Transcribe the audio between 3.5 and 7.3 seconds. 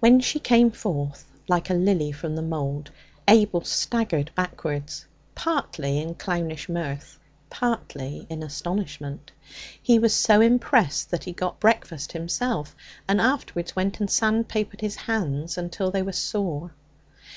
staggered backwards, partly in clownish mirth,